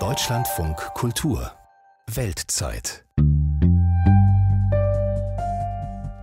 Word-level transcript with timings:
Deutschlandfunk 0.00 0.76
Kultur. 0.94 1.52
Weltzeit. 2.12 3.04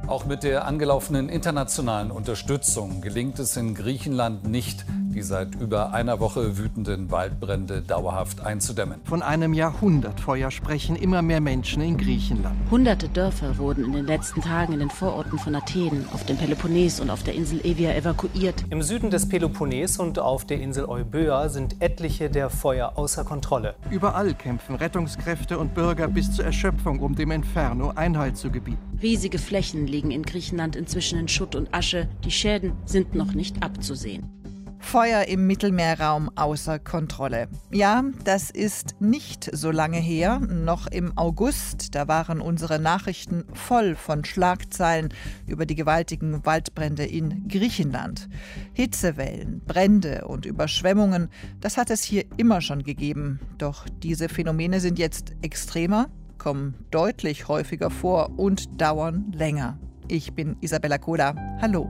Auch 0.06 0.26
mit 0.26 0.44
der 0.44 0.66
angelaufenen 0.66 1.30
internationalen 1.30 2.12
Unterstützung 2.12 3.00
gelingt 3.00 3.40
es 3.40 3.56
in 3.56 3.74
Griechenland 3.74 4.46
nicht, 4.46 4.86
die 5.12 5.22
seit 5.22 5.56
über 5.56 5.94
einer 5.94 6.20
Woche 6.20 6.58
wütenden 6.58 7.12
Waldbrände 7.12 7.82
dauerhaft 7.82 8.42
einzudämmen. 8.42 9.02
Von 9.04 9.22
einem 9.22 9.54
Jahrhundertfeuer 9.54 10.52
sprechen 10.52 10.96
immer 10.96 11.22
mehr 11.22 11.42
Menschen 11.42 11.82
in 11.82 11.98
Griechenland. 11.98 12.56
Hunderte 12.70 13.10
Dörfer 13.10 13.58
wurden 13.58 13.86
in 13.86 13.94
den 13.94 14.06
letzten 14.06 14.42
Tagen 14.42 14.74
in 14.74 14.80
den 14.80 14.90
Vororten 14.90 15.38
von 15.38 15.56
Athen, 15.56 16.06
auf 16.14 16.26
dem 16.26 16.38
Peloponnes 16.38 17.00
und 17.00 17.10
auf 17.10 17.24
der 17.24 17.36
Insel 17.36 17.60
Evia 17.66 17.94
evakuiert. 17.94 18.64
Im 18.70 18.82
Süden 18.82 19.10
des 19.10 19.28
Peloponnes 19.28 19.98
und 19.98 20.20
auf 20.20 20.46
der 20.46 20.60
Insel 20.60 20.86
Euböa 20.86 21.50
sind 21.50 21.82
etliche 21.82 22.30
der 22.30 22.50
Feuer 22.50 22.94
außer 22.96 23.24
Kontrolle. 23.24 23.76
Überall 23.90 24.34
kämpfen 24.34 24.76
Rettungskräfte 24.76 25.58
und 25.58 25.74
Bürger 25.74 26.08
bis 26.08 26.32
zur 26.32 26.46
Erschöpfung, 26.46 27.00
um 27.00 27.16
dem 27.16 27.32
Inferno 27.32 27.92
Einhalt 27.96 28.38
zu 28.38 28.50
gebieten. 28.52 28.80
Riesige 29.02 29.40
Flächen 29.40 29.88
liegen 29.88 30.12
in 30.12 30.24
Griechenland 30.24 30.76
inzwischen 30.76 31.20
in 31.20 31.28
Schutt 31.28 31.56
und 31.56 31.74
Asche. 31.74 32.08
Die 32.24 32.32
Schäden 32.32 32.74
sind 32.86 33.16
noch 33.16 33.34
nicht 33.34 33.64
abzusehen. 33.64 34.41
Feuer 34.82 35.26
im 35.28 35.48
Mittelmeerraum 35.48 36.30
außer 36.36 36.80
Kontrolle. 36.80 37.48
Ja, 37.72 38.04
das 38.26 38.50
ist 38.50 38.96
nicht 39.00 39.50
so 39.56 39.72
lange 39.72 40.00
her. 40.00 40.40
Noch 40.40 40.88
im 40.88 41.18
August, 41.18 41.96
da 41.96 42.08
waren 42.08 42.42
unsere 42.42 42.80
Nachrichten 42.80 43.46
voll 43.54 43.96
von 43.96 44.26
Schlagzeilen 44.26 45.10
über 45.48 45.66
die 45.66 45.76
gewaltigen 45.76 46.46
Waldbrände 46.46 47.06
in 47.06 47.48
Griechenland. 47.48 48.28
Hitzewellen, 48.74 49.62
Brände 49.66 50.26
und 50.28 50.46
Überschwemmungen, 50.46 51.30
das 51.62 51.78
hat 51.78 51.90
es 51.90 52.04
hier 52.04 52.26
immer 52.36 52.60
schon 52.60 52.84
gegeben. 52.84 53.40
Doch 53.58 53.86
diese 54.04 54.28
Phänomene 54.28 54.82
sind 54.82 55.00
jetzt 55.00 55.34
extremer, 55.42 56.10
kommen 56.38 56.74
deutlich 56.90 57.48
häufiger 57.48 57.90
vor 57.90 58.38
und 58.38 58.82
dauern 58.82 59.32
länger. 59.32 59.80
Ich 60.08 60.34
bin 60.34 60.58
Isabella 60.60 60.98
Koda. 60.98 61.36
Hallo. 61.62 61.90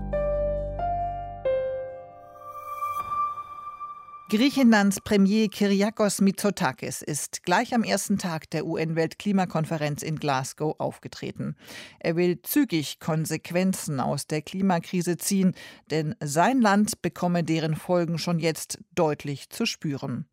Griechenlands 4.32 5.02
Premier 5.02 5.50
Kyriakos 5.50 6.22
Mitsotakis 6.22 7.02
ist 7.02 7.44
gleich 7.44 7.74
am 7.74 7.84
ersten 7.84 8.18
Tag 8.18 8.50
der 8.52 8.66
UN-Weltklimakonferenz 8.66 10.04
in 10.04 10.20
Glasgow 10.20 10.74
aufgetreten. 10.80 11.58
Er 12.00 12.16
will 12.16 12.42
zügig 12.42 13.02
Konsequenzen 13.02 14.00
aus 14.00 14.28
der 14.28 14.42
Klimakrise 14.42 15.18
ziehen, 15.18 15.54
denn 15.90 16.16
sein 16.22 16.62
Land 16.62 17.02
bekomme 17.02 17.44
deren 17.44 17.76
Folgen 17.76 18.18
schon 18.18 18.40
jetzt 18.40 18.80
deutlich 18.96 19.50
zu 19.50 19.66
spüren. 19.66 20.24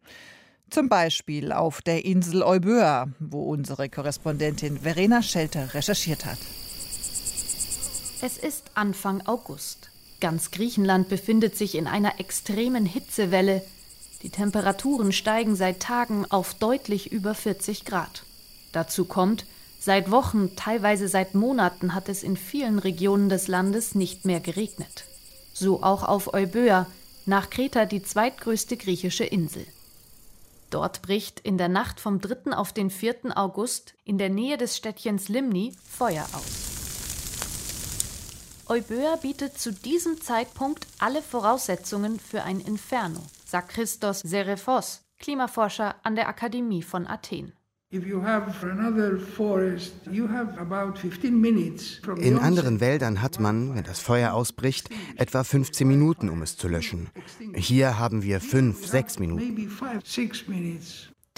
Zum 0.70 0.88
Beispiel 0.88 1.50
auf 1.50 1.82
der 1.82 2.04
Insel 2.04 2.44
Euböa, 2.44 3.08
wo 3.18 3.50
unsere 3.50 3.88
Korrespondentin 3.88 4.78
Verena 4.78 5.24
Schelter 5.24 5.74
recherchiert 5.74 6.24
hat. 6.24 6.38
Es 8.22 8.38
ist 8.38 8.70
Anfang 8.74 9.26
August. 9.26 9.90
Ganz 10.20 10.52
Griechenland 10.52 11.08
befindet 11.08 11.56
sich 11.56 11.74
in 11.74 11.88
einer 11.88 12.20
extremen 12.20 12.86
Hitzewelle, 12.86 13.64
die 14.22 14.30
Temperaturen 14.30 15.12
steigen 15.12 15.54
seit 15.54 15.80
Tagen 15.80 16.26
auf 16.30 16.54
deutlich 16.54 17.12
über 17.12 17.34
40 17.34 17.84
Grad. 17.84 18.24
Dazu 18.72 19.04
kommt, 19.04 19.46
seit 19.78 20.10
Wochen, 20.10 20.56
teilweise 20.56 21.08
seit 21.08 21.34
Monaten 21.34 21.94
hat 21.94 22.08
es 22.08 22.24
in 22.24 22.36
vielen 22.36 22.80
Regionen 22.80 23.28
des 23.28 23.46
Landes 23.46 23.94
nicht 23.94 24.24
mehr 24.24 24.40
geregnet. 24.40 25.04
So 25.54 25.82
auch 25.82 26.02
auf 26.02 26.34
Euböa, 26.34 26.86
nach 27.26 27.48
Kreta 27.48 27.84
die 27.84 28.02
zweitgrößte 28.02 28.76
griechische 28.76 29.24
Insel. 29.24 29.64
Dort 30.70 31.00
bricht 31.02 31.40
in 31.40 31.56
der 31.56 31.68
Nacht 31.68 32.00
vom 32.00 32.20
3. 32.20 32.56
auf 32.56 32.72
den 32.72 32.90
4. 32.90 33.36
August 33.36 33.94
in 34.04 34.18
der 34.18 34.30
Nähe 34.30 34.56
des 34.56 34.76
Städtchens 34.76 35.28
Limni 35.28 35.72
Feuer 35.88 36.26
aus. 36.32 36.66
Euböa 38.66 39.16
bietet 39.16 39.58
zu 39.58 39.72
diesem 39.72 40.20
Zeitpunkt 40.20 40.86
alle 40.98 41.22
Voraussetzungen 41.22 42.20
für 42.20 42.42
ein 42.42 42.60
Inferno 42.60 43.22
sagt 43.48 43.70
Christos 43.70 44.20
Serefos, 44.20 45.04
Klimaforscher 45.18 45.96
an 46.02 46.14
der 46.14 46.28
Akademie 46.28 46.82
von 46.82 47.06
Athen. 47.06 47.54
In 47.90 48.12
anderen 52.38 52.80
Wäldern 52.80 53.22
hat 53.22 53.40
man, 53.40 53.74
wenn 53.74 53.84
das 53.84 54.00
Feuer 54.00 54.34
ausbricht, 54.34 54.90
etwa 55.16 55.42
15 55.42 55.88
Minuten, 55.88 56.28
um 56.28 56.42
es 56.42 56.58
zu 56.58 56.68
löschen. 56.68 57.08
Hier 57.54 57.98
haben 57.98 58.22
wir 58.22 58.42
fünf, 58.42 58.86
sechs 58.86 59.18
Minuten. 59.18 59.70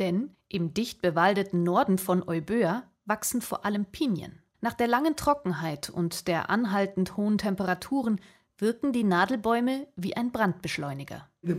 Denn 0.01 0.31
im 0.49 0.75
dicht 0.75 1.01
bewaldeten 1.01 1.63
Norden 1.63 1.99
von 1.99 2.27
Euböa 2.27 2.83
wachsen 3.05 3.43
vor 3.43 3.65
allem 3.65 3.85
Pinien. 3.85 4.43
Nach 4.61 4.75
der 4.75 4.89
langen 4.89 5.15
Trockenheit 5.15 5.89
und 5.89 6.27
der 6.27 6.51
anhaltend 6.51 7.17
hohen 7.17 7.39
Temperaturen 7.39 8.21
wirken 8.61 8.93
die 8.93 9.05
Nadelbäume 9.05 9.87
wie 9.97 10.17
ein 10.17 10.33
Brandbeschleuniger. 10.33 11.27
Uh, 11.43 11.55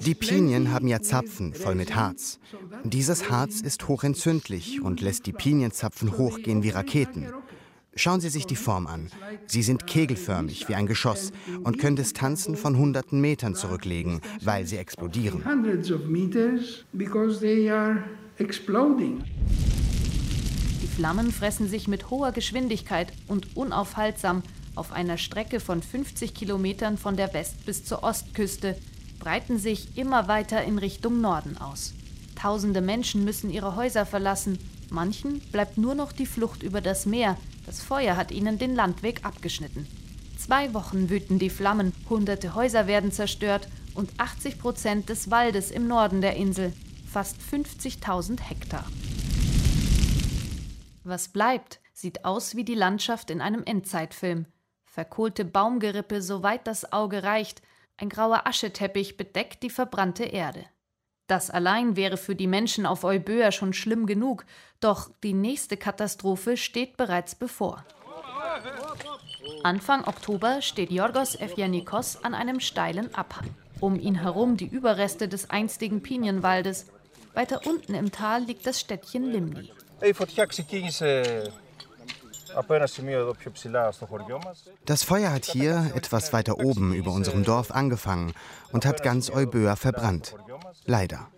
die 0.00 0.14
Pinien 0.14 0.70
haben 0.70 0.88
ja 0.88 1.00
Zapfen 1.00 1.54
voll 1.54 1.74
mit 1.74 1.94
Harz. 1.94 2.38
Dieses 2.84 3.30
Harz 3.30 3.60
ist 3.62 3.88
hochentzündlich 3.88 4.82
und 4.82 5.00
lässt 5.00 5.26
die 5.26 5.32
Pinienzapfen 5.32 6.18
hochgehen 6.18 6.62
wie 6.62 6.70
Raketen. 6.70 7.32
Schauen 7.94 8.20
Sie 8.20 8.30
sich 8.30 8.46
die 8.46 8.56
Form 8.56 8.86
an. 8.86 9.10
Sie 9.46 9.62
sind 9.62 9.86
kegelförmig 9.86 10.68
wie 10.68 10.74
ein 10.74 10.86
Geschoss 10.86 11.30
und 11.62 11.78
können 11.78 11.96
Distanzen 11.96 12.56
von 12.56 12.78
hunderten 12.78 13.20
Metern 13.20 13.54
zurücklegen, 13.54 14.20
weil 14.42 14.66
sie 14.66 14.78
explodieren. 14.78 15.42
Flammen 20.96 21.32
fressen 21.32 21.68
sich 21.68 21.88
mit 21.88 22.10
hoher 22.10 22.32
Geschwindigkeit 22.32 23.12
und 23.26 23.56
unaufhaltsam 23.56 24.42
auf 24.74 24.92
einer 24.92 25.16
Strecke 25.16 25.58
von 25.58 25.82
50 25.82 26.34
Kilometern 26.34 26.98
von 26.98 27.16
der 27.16 27.32
West- 27.32 27.64
bis 27.64 27.82
zur 27.82 28.02
Ostküste, 28.02 28.76
breiten 29.18 29.58
sich 29.58 29.96
immer 29.96 30.28
weiter 30.28 30.62
in 30.64 30.76
Richtung 30.76 31.22
Norden 31.22 31.56
aus. 31.56 31.94
Tausende 32.36 32.82
Menschen 32.82 33.24
müssen 33.24 33.50
ihre 33.50 33.74
Häuser 33.74 34.04
verlassen, 34.04 34.58
manchen 34.90 35.40
bleibt 35.50 35.78
nur 35.78 35.94
noch 35.94 36.12
die 36.12 36.26
Flucht 36.26 36.62
über 36.62 36.82
das 36.82 37.06
Meer, 37.06 37.38
das 37.64 37.80
Feuer 37.80 38.16
hat 38.16 38.30
ihnen 38.30 38.58
den 38.58 38.74
Landweg 38.74 39.24
abgeschnitten. 39.24 39.86
Zwei 40.36 40.74
Wochen 40.74 41.08
wüten 41.08 41.38
die 41.38 41.50
Flammen, 41.50 41.92
hunderte 42.10 42.54
Häuser 42.54 42.86
werden 42.86 43.12
zerstört 43.12 43.66
und 43.94 44.10
80 44.18 44.58
Prozent 44.58 45.08
des 45.08 45.30
Waldes 45.30 45.70
im 45.70 45.86
Norden 45.86 46.20
der 46.20 46.36
Insel, 46.36 46.72
fast 47.10 47.36
50.000 47.50 48.40
Hektar. 48.40 48.84
Was 51.04 51.28
bleibt, 51.28 51.80
sieht 51.92 52.24
aus 52.24 52.56
wie 52.56 52.64
die 52.64 52.74
Landschaft 52.74 53.30
in 53.30 53.40
einem 53.40 53.64
Endzeitfilm. 53.64 54.46
Verkohlte 54.84 55.44
Baumgerippe, 55.44 56.22
soweit 56.22 56.66
das 56.66 56.92
Auge 56.92 57.22
reicht, 57.22 57.62
ein 57.96 58.08
grauer 58.08 58.46
Ascheteppich 58.46 59.16
bedeckt 59.16 59.62
die 59.62 59.70
verbrannte 59.70 60.24
Erde. 60.24 60.64
Das 61.26 61.50
allein 61.50 61.96
wäre 61.96 62.16
für 62.16 62.34
die 62.34 62.46
Menschen 62.46 62.84
auf 62.84 63.04
Euböa 63.04 63.52
schon 63.52 63.72
schlimm 63.72 64.06
genug, 64.06 64.44
doch 64.80 65.10
die 65.22 65.34
nächste 65.34 65.76
Katastrophe 65.76 66.56
steht 66.56 66.96
bereits 66.96 67.34
bevor. 67.34 67.84
Anfang 69.62 70.04
Oktober 70.04 70.60
steht 70.60 70.90
Yorgos 70.90 71.36
Efjanikos 71.36 72.22
an 72.22 72.34
einem 72.34 72.60
steilen 72.60 73.14
Abhang. 73.14 73.54
Um 73.80 73.98
ihn 73.98 74.16
herum 74.16 74.56
die 74.56 74.66
Überreste 74.66 75.26
des 75.26 75.50
einstigen 75.50 76.02
Pinienwaldes. 76.02 76.86
Weiter 77.34 77.66
unten 77.66 77.94
im 77.94 78.12
Tal 78.12 78.44
liegt 78.44 78.66
das 78.66 78.78
Städtchen 78.78 79.24
Limni. 79.24 79.72
Das 84.84 85.02
Feuer 85.04 85.32
hat 85.32 85.44
hier 85.44 85.92
etwas 85.94 86.32
weiter 86.32 86.58
oben 86.58 86.92
über 86.94 87.12
unserem 87.12 87.44
Dorf 87.44 87.70
angefangen 87.70 88.32
und 88.72 88.84
hat 88.84 89.02
ganz 89.02 89.30
Euböa 89.30 89.76
verbrannt. 89.76 90.34
Leider. 90.86 91.30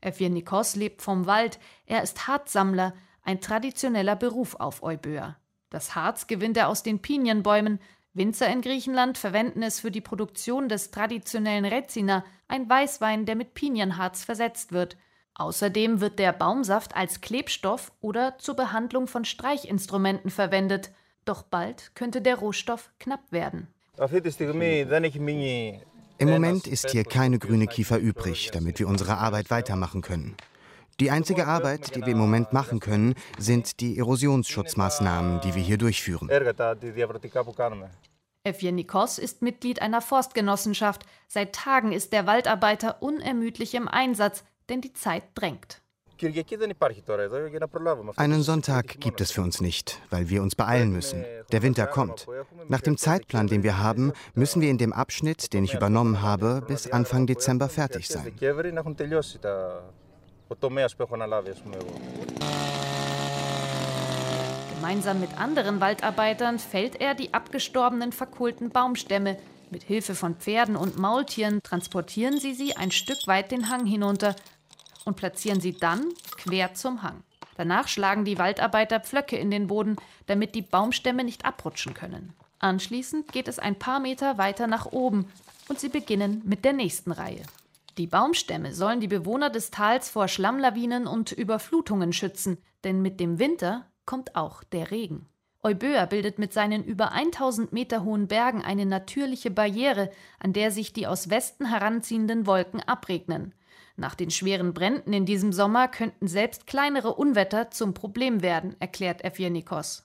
Evgenikos 0.00 0.76
lebt 0.76 1.02
vom 1.02 1.26
Wald. 1.26 1.58
Er 1.86 2.02
ist 2.02 2.28
Harzsammler, 2.28 2.94
ein 3.22 3.40
traditioneller 3.40 4.16
Beruf 4.16 4.54
auf 4.54 4.82
Euböa. 4.82 5.36
Das 5.70 5.94
Harz 5.94 6.28
gewinnt 6.28 6.56
er 6.56 6.68
aus 6.68 6.82
den 6.82 7.02
Pinienbäumen. 7.02 7.80
Winzer 8.14 8.48
in 8.48 8.62
Griechenland 8.62 9.18
verwenden 9.18 9.62
es 9.62 9.80
für 9.80 9.90
die 9.90 10.00
Produktion 10.00 10.68
des 10.68 10.90
traditionellen 10.90 11.64
Rezina, 11.64 12.24
ein 12.48 12.70
Weißwein, 12.70 13.26
der 13.26 13.34
mit 13.34 13.54
Pinienharz 13.54 14.24
versetzt 14.24 14.72
wird. 14.72 14.96
Außerdem 15.38 16.00
wird 16.00 16.18
der 16.18 16.32
Baumsaft 16.32 16.96
als 16.96 17.20
Klebstoff 17.20 17.92
oder 18.00 18.38
zur 18.38 18.56
Behandlung 18.56 19.06
von 19.06 19.26
Streichinstrumenten 19.26 20.30
verwendet. 20.30 20.92
Doch 21.26 21.42
bald 21.42 21.94
könnte 21.94 22.22
der 22.22 22.36
Rohstoff 22.36 22.90
knapp 22.98 23.20
werden. 23.30 23.68
Im 26.18 26.30
Moment 26.30 26.66
ist 26.66 26.90
hier 26.90 27.04
keine 27.04 27.38
grüne 27.38 27.66
Kiefer 27.66 27.98
übrig, 27.98 28.50
damit 28.50 28.78
wir 28.78 28.88
unsere 28.88 29.18
Arbeit 29.18 29.50
weitermachen 29.50 30.00
können. 30.00 30.36
Die 31.00 31.10
einzige 31.10 31.46
Arbeit, 31.46 31.94
die 31.94 32.00
wir 32.00 32.12
im 32.12 32.18
Moment 32.18 32.54
machen 32.54 32.80
können, 32.80 33.14
sind 33.38 33.80
die 33.80 33.98
Erosionsschutzmaßnahmen, 33.98 35.42
die 35.42 35.54
wir 35.54 35.62
hier 35.62 35.76
durchführen. 35.76 36.30
Evgenikos 38.44 39.18
ist 39.18 39.42
Mitglied 39.42 39.82
einer 39.82 40.00
Forstgenossenschaft. 40.00 41.04
Seit 41.28 41.54
Tagen 41.54 41.92
ist 41.92 42.14
der 42.14 42.26
Waldarbeiter 42.26 43.02
unermüdlich 43.02 43.74
im 43.74 43.88
Einsatz, 43.88 44.44
denn 44.68 44.80
die 44.80 44.92
Zeit 44.92 45.24
drängt. 45.34 45.82
Einen 48.16 48.42
Sonntag 48.42 49.00
gibt 49.00 49.20
es 49.20 49.30
für 49.32 49.42
uns 49.42 49.60
nicht, 49.60 50.00
weil 50.08 50.30
wir 50.30 50.42
uns 50.42 50.54
beeilen 50.54 50.90
müssen. 50.90 51.24
Der 51.52 51.62
Winter 51.62 51.86
kommt. 51.86 52.26
Nach 52.68 52.80
dem 52.80 52.96
Zeitplan, 52.96 53.48
den 53.48 53.62
wir 53.62 53.78
haben, 53.78 54.12
müssen 54.34 54.62
wir 54.62 54.70
in 54.70 54.78
dem 54.78 54.94
Abschnitt, 54.94 55.52
den 55.52 55.64
ich 55.64 55.74
übernommen 55.74 56.22
habe, 56.22 56.62
bis 56.66 56.90
Anfang 56.90 57.26
Dezember 57.26 57.68
fertig 57.68 58.08
sein. 58.08 58.32
Gemeinsam 64.74 65.20
mit 65.20 65.38
anderen 65.38 65.80
Waldarbeitern 65.80 66.58
fällt 66.58 67.00
er 67.00 67.14
die 67.14 67.34
abgestorbenen, 67.34 68.12
verkohlten 68.12 68.70
Baumstämme. 68.70 69.36
Mit 69.70 69.82
Hilfe 69.82 70.14
von 70.14 70.36
Pferden 70.36 70.76
und 70.76 70.96
Maultieren 70.96 71.60
transportieren 71.62 72.38
sie 72.38 72.54
sie 72.54 72.76
ein 72.76 72.92
Stück 72.92 73.26
weit 73.26 73.50
den 73.50 73.68
Hang 73.68 73.84
hinunter 73.84 74.36
und 75.06 75.16
platzieren 75.16 75.60
sie 75.60 75.72
dann 75.72 76.04
quer 76.36 76.74
zum 76.74 77.02
Hang. 77.02 77.22
Danach 77.56 77.88
schlagen 77.88 78.26
die 78.26 78.38
Waldarbeiter 78.38 79.00
Pflöcke 79.00 79.36
in 79.36 79.50
den 79.50 79.68
Boden, 79.68 79.96
damit 80.26 80.54
die 80.54 80.62
Baumstämme 80.62 81.24
nicht 81.24 81.46
abrutschen 81.46 81.94
können. 81.94 82.34
Anschließend 82.58 83.32
geht 83.32 83.48
es 83.48 83.58
ein 83.58 83.78
paar 83.78 84.00
Meter 84.00 84.36
weiter 84.36 84.66
nach 84.66 84.86
oben 84.86 85.26
und 85.68 85.80
sie 85.80 85.88
beginnen 85.88 86.42
mit 86.44 86.64
der 86.64 86.74
nächsten 86.74 87.12
Reihe. 87.12 87.42
Die 87.96 88.06
Baumstämme 88.06 88.74
sollen 88.74 89.00
die 89.00 89.08
Bewohner 89.08 89.48
des 89.48 89.70
Tals 89.70 90.10
vor 90.10 90.28
Schlammlawinen 90.28 91.06
und 91.06 91.32
Überflutungen 91.32 92.12
schützen, 92.12 92.58
denn 92.84 93.00
mit 93.00 93.20
dem 93.20 93.38
Winter 93.38 93.86
kommt 94.04 94.36
auch 94.36 94.62
der 94.64 94.90
Regen. 94.90 95.26
Euböa 95.62 96.04
bildet 96.04 96.38
mit 96.38 96.52
seinen 96.52 96.84
über 96.84 97.12
1000 97.12 97.72
Meter 97.72 98.04
hohen 98.04 98.28
Bergen 98.28 98.62
eine 98.62 98.86
natürliche 98.86 99.50
Barriere, 99.50 100.10
an 100.38 100.52
der 100.52 100.70
sich 100.70 100.92
die 100.92 101.06
aus 101.06 101.30
Westen 101.30 101.66
heranziehenden 101.66 102.46
Wolken 102.46 102.80
abregnen. 102.80 103.54
Nach 103.96 104.14
den 104.14 104.30
schweren 104.30 104.74
Bränden 104.74 105.12
in 105.12 105.24
diesem 105.24 105.52
Sommer 105.52 105.88
könnten 105.88 106.28
selbst 106.28 106.66
kleinere 106.66 107.14
Unwetter 107.14 107.70
zum 107.70 107.94
Problem 107.94 108.42
werden, 108.42 108.76
erklärt 108.78 109.24
Evgenikos. 109.24 110.04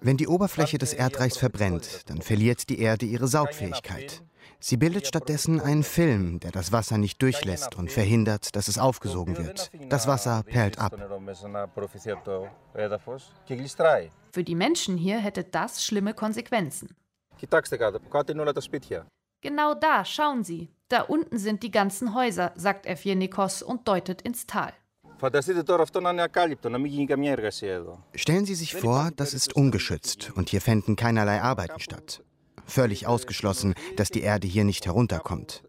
Wenn 0.00 0.16
die 0.16 0.28
Oberfläche 0.28 0.78
des 0.78 0.94
Erdreichs 0.94 1.36
verbrennt, 1.36 2.08
dann 2.08 2.22
verliert 2.22 2.68
die 2.70 2.78
Erde 2.78 3.04
ihre 3.04 3.28
Saugfähigkeit. 3.28 4.22
Sie 4.60 4.78
bildet 4.78 5.06
stattdessen 5.06 5.60
einen 5.60 5.82
Film, 5.82 6.40
der 6.40 6.50
das 6.50 6.72
Wasser 6.72 6.96
nicht 6.96 7.20
durchlässt 7.20 7.74
und 7.74 7.90
verhindert, 7.90 8.56
dass 8.56 8.68
es 8.68 8.78
aufgesogen 8.78 9.36
wird. 9.36 9.70
Das 9.90 10.06
Wasser 10.06 10.42
perlt 10.42 10.78
ab. 10.78 10.94
Für 14.32 14.44
die 14.44 14.54
Menschen 14.54 14.96
hier 14.96 15.18
hätte 15.18 15.44
das 15.44 15.84
schlimme 15.84 16.14
Konsequenzen. 16.14 16.96
Genau 19.42 19.74
da, 19.74 20.04
schauen 20.06 20.44
Sie. 20.44 20.73
Da 20.88 21.00
unten 21.02 21.38
sind 21.38 21.62
die 21.62 21.70
ganzen 21.70 22.14
Häuser, 22.14 22.52
sagt 22.56 22.86
Evgenikos 22.86 23.62
und 23.62 23.88
deutet 23.88 24.22
ins 24.22 24.46
Tal. 24.46 24.72
Stellen 28.14 28.44
Sie 28.44 28.54
sich 28.54 28.74
vor, 28.74 29.10
das 29.16 29.34
ist 29.34 29.56
ungeschützt 29.56 30.32
und 30.34 30.50
hier 30.50 30.60
fänden 30.60 30.96
keinerlei 30.96 31.40
Arbeiten 31.40 31.80
statt. 31.80 32.22
Völlig 32.66 33.06
ausgeschlossen, 33.06 33.74
dass 33.96 34.10
die 34.10 34.22
Erde 34.22 34.46
hier 34.46 34.64
nicht 34.64 34.86
herunterkommt. 34.86 35.62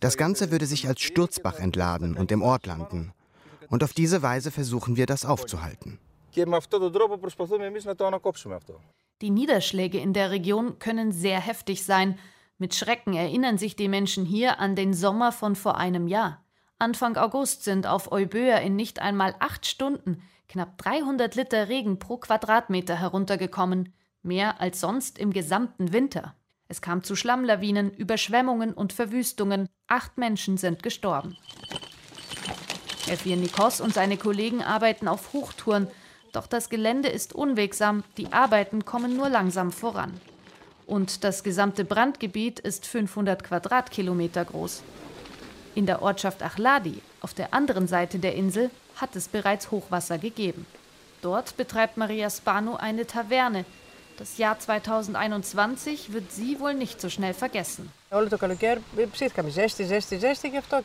Das 0.00 0.16
Ganze 0.16 0.50
würde 0.50 0.66
sich 0.66 0.88
als 0.88 1.00
Sturzbach 1.02 1.58
entladen 1.58 2.16
und 2.16 2.32
im 2.32 2.42
Ort 2.42 2.66
landen. 2.66 3.12
Und 3.68 3.84
auf 3.84 3.92
diese 3.92 4.22
Weise 4.22 4.50
versuchen 4.50 4.96
wir 4.96 5.06
das 5.06 5.24
aufzuhalten. 5.24 5.98
Die 9.22 9.30
Niederschläge 9.30 9.98
in 9.98 10.12
der 10.12 10.30
Region 10.30 10.78
können 10.78 11.12
sehr 11.12 11.40
heftig 11.40 11.84
sein. 11.84 12.18
Mit 12.58 12.74
Schrecken 12.74 13.14
erinnern 13.14 13.58
sich 13.58 13.76
die 13.76 13.88
Menschen 13.88 14.24
hier 14.24 14.58
an 14.60 14.76
den 14.76 14.94
Sommer 14.94 15.32
von 15.32 15.56
vor 15.56 15.76
einem 15.76 16.08
Jahr. 16.08 16.44
Anfang 16.78 17.16
August 17.16 17.64
sind 17.64 17.86
auf 17.86 18.12
Euböa 18.12 18.58
in 18.58 18.76
nicht 18.76 19.00
einmal 19.00 19.34
acht 19.38 19.66
Stunden 19.66 20.22
knapp 20.48 20.78
300 20.78 21.34
Liter 21.34 21.68
Regen 21.68 21.98
pro 21.98 22.18
Quadratmeter 22.18 22.96
heruntergekommen 22.96 23.92
mehr 24.26 24.60
als 24.60 24.80
sonst 24.80 25.18
im 25.18 25.32
gesamten 25.32 25.92
Winter. 25.92 26.34
Es 26.68 26.82
kam 26.82 27.04
zu 27.04 27.14
Schlammlawinen, 27.16 27.92
Überschwemmungen 27.92 28.74
und 28.74 28.92
Verwüstungen. 28.92 29.68
Acht 29.86 30.18
Menschen 30.18 30.56
sind 30.56 30.82
gestorben. 30.82 31.36
Efir 33.06 33.36
Nikos 33.36 33.80
und 33.80 33.94
seine 33.94 34.16
Kollegen 34.16 34.62
arbeiten 34.62 35.06
auf 35.06 35.32
Hochtouren, 35.32 35.86
doch 36.32 36.48
das 36.48 36.68
Gelände 36.68 37.08
ist 37.08 37.34
unwegsam, 37.34 38.02
die 38.18 38.32
Arbeiten 38.32 38.84
kommen 38.84 39.16
nur 39.16 39.28
langsam 39.28 39.70
voran. 39.70 40.12
Und 40.86 41.24
das 41.24 41.42
gesamte 41.42 41.84
Brandgebiet 41.84 42.60
ist 42.60 42.86
500 42.86 43.42
Quadratkilometer 43.42 44.44
groß. 44.44 44.82
In 45.74 45.86
der 45.86 46.00
Ortschaft 46.00 46.42
Achladi, 46.42 47.02
auf 47.20 47.34
der 47.34 47.52
anderen 47.52 47.88
Seite 47.88 48.18
der 48.18 48.34
Insel, 48.34 48.70
hat 48.96 49.14
es 49.16 49.28
bereits 49.28 49.70
Hochwasser 49.70 50.18
gegeben. 50.18 50.64
Dort 51.22 51.56
betreibt 51.56 51.96
Maria 51.96 52.30
Spano 52.30 52.76
eine 52.76 53.06
Taverne, 53.06 53.64
das 54.18 54.38
Jahr 54.38 54.58
2021 54.58 56.14
wird 56.14 56.32
sie 56.32 56.58
wohl 56.58 56.72
nicht 56.72 57.02
so 57.02 57.10
schnell 57.10 57.34
vergessen. 57.34 57.92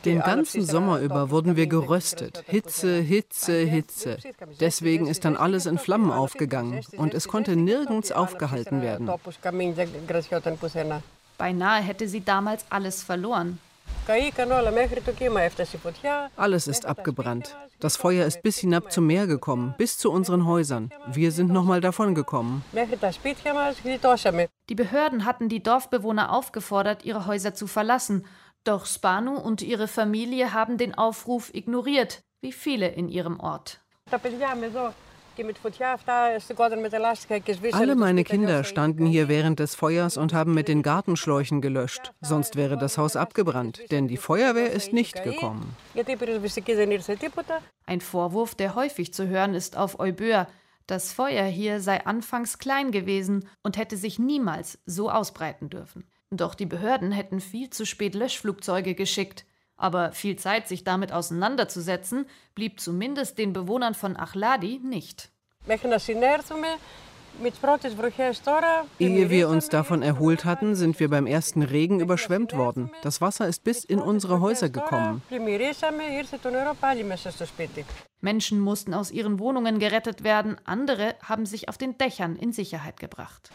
Den 0.04 0.20
ganzen 0.20 0.64
Sommer 0.64 0.98
über 1.00 1.30
wurden 1.30 1.56
wir 1.56 1.66
geröstet. 1.66 2.44
Hitze, 2.46 3.00
Hitze, 3.00 3.58
Hitze. 3.58 4.18
Deswegen 4.60 5.06
ist 5.06 5.24
dann 5.24 5.36
alles 5.36 5.66
in 5.66 5.78
Flammen 5.78 6.10
aufgegangen 6.10 6.84
und 6.96 7.14
es 7.14 7.28
konnte 7.28 7.56
nirgends 7.56 8.12
aufgehalten 8.12 8.82
werden. 8.82 9.10
Beinahe 11.38 11.82
hätte 11.82 12.08
sie 12.08 12.24
damals 12.24 12.64
alles 12.70 13.02
verloren. 13.02 13.58
Alles 16.36 16.66
ist 16.66 16.86
abgebrannt. 16.86 17.56
Das 17.80 17.96
Feuer 17.96 18.26
ist 18.26 18.42
bis 18.42 18.58
hinab 18.58 18.92
zum 18.92 19.06
Meer 19.06 19.26
gekommen, 19.26 19.74
bis 19.78 19.98
zu 19.98 20.10
unseren 20.10 20.46
Häusern. 20.46 20.90
Wir 21.08 21.32
sind 21.32 21.50
nochmal 21.50 21.80
davon 21.80 22.14
gekommen. 22.14 22.64
Die 24.68 24.74
Behörden 24.74 25.24
hatten 25.24 25.48
die 25.48 25.62
Dorfbewohner 25.62 26.32
aufgefordert, 26.32 27.04
ihre 27.04 27.26
Häuser 27.26 27.54
zu 27.54 27.66
verlassen. 27.66 28.26
Doch 28.64 28.86
Spanu 28.86 29.36
und 29.36 29.62
ihre 29.62 29.88
Familie 29.88 30.52
haben 30.52 30.78
den 30.78 30.94
Aufruf 30.94 31.52
ignoriert, 31.52 32.22
wie 32.40 32.52
viele 32.52 32.88
in 32.88 33.08
ihrem 33.08 33.40
Ort. 33.40 33.80
Alle 37.72 37.96
meine 37.96 38.24
Kinder 38.24 38.64
standen 38.64 39.06
hier 39.06 39.28
während 39.28 39.58
des 39.58 39.74
Feuers 39.74 40.16
und 40.16 40.34
haben 40.34 40.52
mit 40.52 40.68
den 40.68 40.82
Gartenschläuchen 40.82 41.60
gelöscht. 41.60 42.12
Sonst 42.20 42.54
wäre 42.54 42.76
das 42.76 42.98
Haus 42.98 43.16
abgebrannt, 43.16 43.80
denn 43.90 44.08
die 44.08 44.18
Feuerwehr 44.18 44.70
ist 44.70 44.92
nicht 44.92 45.22
gekommen. 45.24 45.74
Ein 47.86 48.00
Vorwurf, 48.00 48.54
der 48.54 48.74
häufig 48.74 49.14
zu 49.14 49.26
hören 49.26 49.54
ist 49.54 49.76
auf 49.76 49.98
Euböa. 49.98 50.46
Das 50.92 51.10
Feuer 51.14 51.46
hier 51.46 51.80
sei 51.80 52.04
anfangs 52.04 52.58
klein 52.58 52.90
gewesen 52.90 53.48
und 53.62 53.78
hätte 53.78 53.96
sich 53.96 54.18
niemals 54.18 54.78
so 54.84 55.10
ausbreiten 55.10 55.70
dürfen. 55.70 56.04
Doch 56.30 56.54
die 56.54 56.66
Behörden 56.66 57.12
hätten 57.12 57.40
viel 57.40 57.70
zu 57.70 57.86
spät 57.86 58.14
Löschflugzeuge 58.14 58.94
geschickt. 58.94 59.46
Aber 59.78 60.12
viel 60.12 60.36
Zeit, 60.36 60.68
sich 60.68 60.84
damit 60.84 61.10
auseinanderzusetzen, 61.10 62.26
blieb 62.54 62.78
zumindest 62.78 63.38
den 63.38 63.54
Bewohnern 63.54 63.94
von 63.94 64.18
Achladi 64.18 64.80
nicht. 64.84 65.30
Ehe 68.98 69.30
wir 69.30 69.48
uns 69.48 69.68
davon 69.68 70.02
erholt 70.02 70.44
hatten, 70.44 70.74
sind 70.74 71.00
wir 71.00 71.08
beim 71.08 71.26
ersten 71.26 71.62
Regen 71.62 72.00
überschwemmt 72.00 72.56
worden. 72.56 72.90
Das 73.02 73.20
Wasser 73.20 73.48
ist 73.48 73.64
bis 73.64 73.84
in 73.84 73.98
unsere 73.98 74.40
Häuser 74.40 74.68
gekommen. 74.68 75.22
Menschen 78.20 78.60
mussten 78.60 78.94
aus 78.94 79.10
ihren 79.10 79.40
Wohnungen 79.40 79.80
gerettet 79.80 80.22
werden, 80.22 80.56
andere 80.64 81.16
haben 81.24 81.44
sich 81.44 81.68
auf 81.68 81.76
den 81.76 81.98
Dächern 81.98 82.36
in 82.36 82.52
Sicherheit 82.52 83.00
gebracht. 83.00 83.50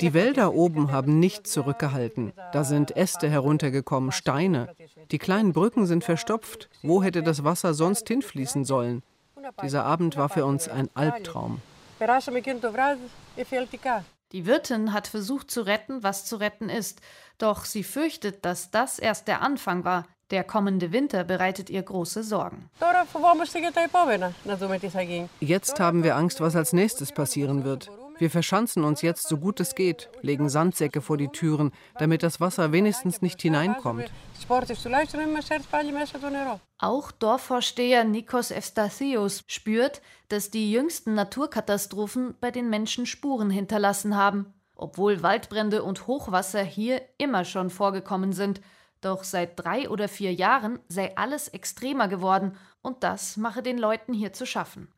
Die 0.00 0.14
Wälder 0.14 0.54
oben 0.54 0.92
haben 0.92 1.18
nicht 1.18 1.48
zurückgehalten. 1.48 2.32
Da 2.52 2.62
sind 2.62 2.96
Äste 2.96 3.28
heruntergekommen, 3.28 4.12
Steine. 4.12 4.68
Die 5.10 5.18
kleinen 5.18 5.52
Brücken 5.52 5.86
sind 5.86 6.04
verstopft. 6.04 6.68
Wo 6.82 7.02
hätte 7.02 7.24
das 7.24 7.42
Wasser 7.42 7.74
sonst 7.74 8.06
hinfließen 8.06 8.64
sollen? 8.64 9.02
Dieser 9.62 9.84
Abend 9.84 10.16
war 10.16 10.28
für 10.28 10.44
uns 10.44 10.68
ein 10.68 10.88
Albtraum. 10.94 11.60
Die 14.32 14.46
Wirtin 14.46 14.92
hat 14.92 15.06
versucht 15.06 15.50
zu 15.50 15.62
retten, 15.62 16.02
was 16.02 16.24
zu 16.24 16.36
retten 16.36 16.68
ist. 16.68 17.00
Doch 17.38 17.64
sie 17.64 17.84
fürchtet, 17.84 18.44
dass 18.44 18.70
das 18.70 18.98
erst 18.98 19.28
der 19.28 19.42
Anfang 19.42 19.84
war. 19.84 20.06
Der 20.30 20.44
kommende 20.44 20.92
Winter 20.92 21.24
bereitet 21.24 21.68
ihr 21.68 21.82
große 21.82 22.22
Sorgen. 22.22 22.70
Jetzt 25.40 25.80
haben 25.80 26.02
wir 26.02 26.16
Angst, 26.16 26.40
was 26.40 26.56
als 26.56 26.72
nächstes 26.72 27.12
passieren 27.12 27.64
wird. 27.64 27.90
Wir 28.22 28.30
verschanzen 28.30 28.84
uns 28.84 29.02
jetzt 29.02 29.26
so 29.26 29.36
gut 29.36 29.58
es 29.58 29.74
geht, 29.74 30.08
legen 30.20 30.48
Sandsäcke 30.48 31.00
vor 31.00 31.16
die 31.16 31.26
Türen, 31.26 31.72
damit 31.98 32.22
das 32.22 32.40
Wasser 32.40 32.70
wenigstens 32.70 33.20
nicht 33.20 33.42
hineinkommt. 33.42 34.12
Auch 36.78 37.10
Dorfvorsteher 37.10 38.04
Nikos 38.04 38.52
Evstathios 38.52 39.42
spürt, 39.48 40.02
dass 40.28 40.52
die 40.52 40.70
jüngsten 40.70 41.14
Naturkatastrophen 41.14 42.36
bei 42.40 42.52
den 42.52 42.70
Menschen 42.70 43.06
Spuren 43.06 43.50
hinterlassen 43.50 44.16
haben. 44.16 44.54
Obwohl 44.76 45.24
Waldbrände 45.24 45.82
und 45.82 46.06
Hochwasser 46.06 46.62
hier 46.62 47.02
immer 47.18 47.44
schon 47.44 47.70
vorgekommen 47.70 48.32
sind, 48.32 48.60
doch 49.00 49.24
seit 49.24 49.58
drei 49.58 49.90
oder 49.90 50.06
vier 50.06 50.32
Jahren 50.32 50.78
sei 50.86 51.16
alles 51.16 51.48
extremer 51.48 52.06
geworden 52.06 52.56
und 52.82 53.04
das 53.04 53.36
mache 53.36 53.62
den 53.62 53.78
Leuten 53.78 54.12
hier 54.12 54.32
zu 54.32 54.44
schaffen. 54.44 54.88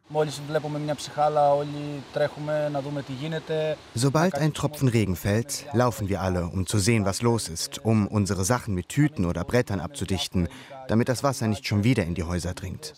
Sobald 3.94 4.34
ein 4.34 4.54
Tropfen 4.54 4.88
Regen 4.88 5.16
fällt, 5.16 5.66
laufen 5.72 6.08
wir 6.08 6.22
alle, 6.22 6.46
um 6.46 6.66
zu 6.66 6.78
sehen, 6.78 7.04
was 7.04 7.22
los 7.22 7.48
ist, 7.48 7.84
um 7.84 8.08
unsere 8.08 8.44
Sachen 8.44 8.74
mit 8.74 8.88
Tüten 8.88 9.26
oder 9.26 9.44
Brettern 9.44 9.80
abzudichten, 9.80 10.48
damit 10.88 11.08
das 11.08 11.22
Wasser 11.22 11.46
nicht 11.46 11.66
schon 11.66 11.84
wieder 11.84 12.04
in 12.04 12.14
die 12.14 12.24
Häuser 12.24 12.54
dringt. 12.54 12.94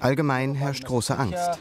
Allgemein 0.00 0.54
herrscht 0.54 0.84
große 0.84 1.18
Angst. 1.18 1.58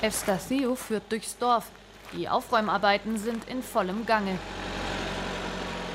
Evstathio 0.00 0.76
führt 0.76 1.10
durchs 1.10 1.36
Dorf. 1.36 1.70
Die 2.16 2.28
Aufräumarbeiten 2.28 3.18
sind 3.18 3.48
in 3.48 3.62
vollem 3.62 4.06
Gange. 4.06 4.38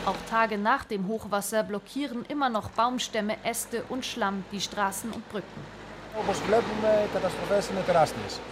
Auch 0.06 0.16
Tage 0.30 0.58
nach 0.58 0.84
dem 0.84 1.08
Hochwasser 1.08 1.64
blockieren 1.64 2.26
immer 2.28 2.50
noch 2.50 2.70
Baumstämme, 2.72 3.38
Äste 3.46 3.84
und 3.88 4.06
Schlamm 4.06 4.44
die 4.52 4.60
Straßen 4.60 5.12
und 5.12 5.28
Brücken. 5.30 5.48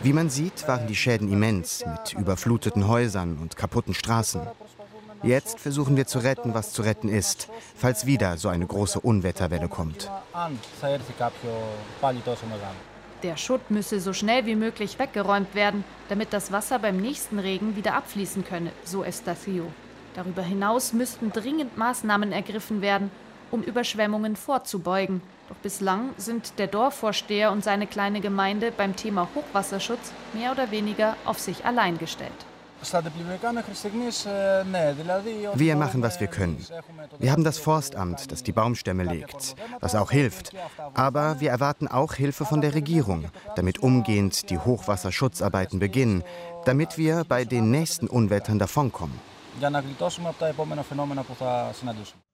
Wie 0.01 0.13
man 0.13 0.29
sieht, 0.29 0.67
waren 0.67 0.87
die 0.87 0.95
Schäden 0.95 1.31
immens 1.31 1.83
mit 1.85 2.13
überfluteten 2.13 2.87
Häusern 2.87 3.37
und 3.39 3.57
kaputten 3.57 3.93
Straßen. 3.93 4.41
Jetzt 5.23 5.59
versuchen 5.59 5.97
wir 5.97 6.07
zu 6.07 6.19
retten, 6.19 6.53
was 6.55 6.71
zu 6.71 6.81
retten 6.81 7.09
ist, 7.09 7.49
falls 7.75 8.05
wieder 8.05 8.37
so 8.37 8.49
eine 8.49 8.65
große 8.65 8.99
Unwetterwelle 8.99 9.67
kommt. 9.67 10.09
Der 13.21 13.37
Schutt 13.37 13.69
müsse 13.69 13.99
so 13.99 14.13
schnell 14.13 14.45
wie 14.47 14.55
möglich 14.55 14.97
weggeräumt 14.97 15.53
werden, 15.53 15.83
damit 16.09 16.33
das 16.33 16.51
Wasser 16.51 16.79
beim 16.79 16.97
nächsten 16.97 17.37
Regen 17.37 17.75
wieder 17.75 17.93
abfließen 17.93 18.43
könne, 18.43 18.71
so 18.83 19.03
Estacio. 19.03 19.71
Darüber 20.13 20.41
hinaus 20.41 20.93
müssten 20.93 21.31
dringend 21.31 21.77
Maßnahmen 21.77 22.31
ergriffen 22.31 22.81
werden, 22.81 23.11
um 23.49 23.61
Überschwemmungen 23.63 24.35
vorzubeugen. 24.35 25.21
Doch 25.49 25.57
bislang 25.57 26.09
sind 26.17 26.57
der 26.57 26.67
Dorfvorsteher 26.67 27.51
und 27.51 27.63
seine 27.63 27.87
kleine 27.87 28.21
Gemeinde 28.21 28.71
beim 28.71 28.95
Thema 28.95 29.27
Hochwasserschutz 29.35 30.11
mehr 30.33 30.51
oder 30.51 30.71
weniger 30.71 31.15
auf 31.25 31.39
sich 31.39 31.65
allein 31.65 31.97
gestellt. 31.97 32.31
Wir 35.53 35.75
machen, 35.75 36.01
was 36.01 36.19
wir 36.19 36.27
können. 36.27 36.65
Wir 37.19 37.31
haben 37.31 37.43
das 37.43 37.59
Forstamt, 37.59 38.31
das 38.31 38.41
die 38.41 38.51
Baumstämme 38.51 39.03
legt, 39.03 39.55
was 39.79 39.93
auch 39.93 40.09
hilft. 40.09 40.51
Aber 40.95 41.39
wir 41.39 41.51
erwarten 41.51 41.87
auch 41.87 42.13
Hilfe 42.13 42.43
von 42.43 42.61
der 42.61 42.73
Regierung, 42.73 43.25
damit 43.55 43.79
umgehend 43.79 44.49
die 44.49 44.57
Hochwasserschutzarbeiten 44.57 45.77
beginnen, 45.77 46.23
damit 46.65 46.97
wir 46.97 47.23
bei 47.27 47.45
den 47.45 47.69
nächsten 47.69 48.07
Unwettern 48.07 48.57
davonkommen. 48.57 49.30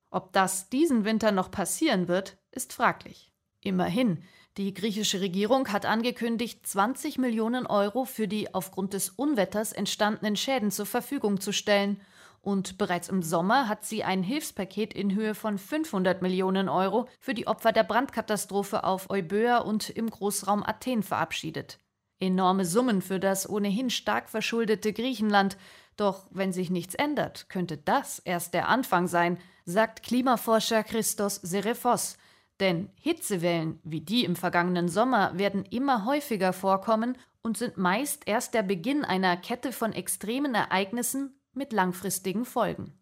Ob 0.10 0.32
das 0.34 0.70
diesen 0.70 1.06
Winter 1.06 1.32
noch 1.32 1.52
passieren 1.52 2.08
wird, 2.08 2.38
ist 2.52 2.74
fraglich. 2.74 3.32
Immerhin, 3.62 4.24
die 4.58 4.74
griechische 4.74 5.22
Regierung 5.22 5.68
hat 5.68 5.86
angekündigt, 5.86 6.66
20 6.66 7.18
Millionen 7.18 7.68
Euro 7.68 8.06
für 8.06 8.28
die 8.28 8.54
aufgrund 8.54 8.94
des 8.94 9.10
Unwetters 9.10 9.72
entstandenen 9.72 10.36
Schäden 10.36 10.72
zur 10.72 10.86
Verfügung 10.86 11.40
zu 11.40 11.52
stellen. 11.52 12.02
Und 12.42 12.78
bereits 12.78 13.10
im 13.10 13.22
Sommer 13.22 13.68
hat 13.68 13.86
sie 13.86 14.04
ein 14.04 14.24
Hilfspaket 14.24 14.94
in 14.94 15.14
Höhe 15.14 15.36
von 15.36 15.58
500 15.58 16.22
Millionen 16.22 16.70
Euro 16.70 17.08
für 17.20 17.34
die 17.34 17.46
Opfer 17.46 17.72
der 17.72 17.84
Brandkatastrophe 17.84 18.84
auf 18.84 19.10
Euböa 19.10 19.58
und 19.58 19.90
im 19.90 20.10
Großraum 20.10 20.64
Athen 20.64 21.04
verabschiedet. 21.04 21.78
Enorme 22.20 22.66
Summen 22.66 23.02
für 23.02 23.20
das 23.20 23.48
ohnehin 23.48 23.92
stark 23.92 24.30
verschuldete 24.30 24.92
Griechenland. 24.92 25.58
Doch 25.98 26.28
wenn 26.30 26.54
sich 26.54 26.70
nichts 26.70 26.96
ändert, 26.96 27.50
könnte 27.50 27.78
das 27.78 28.20
erst 28.20 28.54
der 28.54 28.70
Anfang 28.70 29.08
sein, 29.08 29.40
sagt 29.66 30.04
Klimaforscher 30.04 30.84
Christos 30.84 31.36
Serefos. 31.36 32.18
Denn 32.60 32.90
Hitzewellen 32.96 33.80
wie 33.84 34.02
die 34.02 34.24
im 34.24 34.36
vergangenen 34.36 34.88
Sommer 34.88 35.38
werden 35.38 35.66
immer 35.66 36.06
häufiger 36.06 36.54
vorkommen 36.54 37.18
und 37.42 37.58
sind 37.58 37.78
meist 37.78 38.28
erst 38.28 38.54
der 38.54 38.64
Beginn 38.64 39.04
einer 39.06 39.38
Kette 39.38 39.72
von 39.72 39.92
extremen 39.94 40.56
Ereignissen 40.56 41.40
mit 41.54 41.74
langfristigen 41.74 42.46
Folgen. 42.46 42.94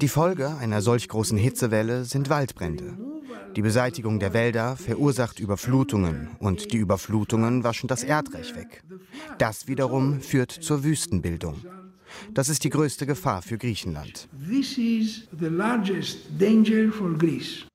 Die 0.00 0.08
Folge 0.08 0.56
einer 0.58 0.80
solch 0.80 1.08
großen 1.08 1.36
Hitzewelle 1.36 2.04
sind 2.04 2.30
Waldbrände. 2.30 2.96
Die 3.56 3.62
Beseitigung 3.62 4.20
der 4.20 4.32
Wälder 4.32 4.76
verursacht 4.76 5.40
Überflutungen 5.40 6.28
und 6.38 6.72
die 6.72 6.76
Überflutungen 6.76 7.64
waschen 7.64 7.88
das 7.88 8.04
Erdreich 8.04 8.54
weg. 8.54 8.84
Das 9.38 9.66
wiederum 9.66 10.20
führt 10.20 10.52
zur 10.52 10.84
Wüstenbildung. 10.84 11.64
Das 12.32 12.48
ist 12.48 12.62
die 12.62 12.70
größte 12.70 13.06
Gefahr 13.06 13.42
für 13.42 13.58
Griechenland. 13.58 14.28